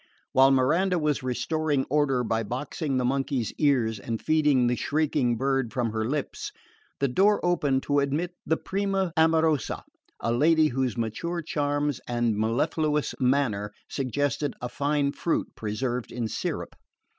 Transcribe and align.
While 0.31 0.49
Miranda 0.49 0.97
was 0.97 1.21
restoring 1.21 1.85
order 1.87 2.23
by 2.23 2.41
boxing 2.41 2.97
the 2.97 3.05
monkey's 3.05 3.53
ears 3.59 3.99
and 3.99 4.19
feeding 4.19 4.65
the 4.65 4.75
shrieking 4.75 5.37
bird 5.37 5.71
from 5.71 5.91
her 5.91 6.09
lips, 6.09 6.51
the 6.99 7.07
door 7.07 7.39
opened 7.45 7.83
to 7.83 7.99
admit 7.99 8.31
the 8.43 8.57
prima 8.57 9.13
amorosa, 9.15 9.83
a 10.19 10.31
lady 10.31 10.69
whose 10.69 10.97
mature 10.97 11.43
charms 11.43 12.01
and 12.07 12.35
mellifluous 12.35 13.13
manner 13.19 13.73
suggested 13.87 14.55
a 14.59 14.69
fine 14.69 15.11
fruit 15.11 15.53
preserved 15.55 16.11
in 16.11 16.27
syrup. 16.27 16.75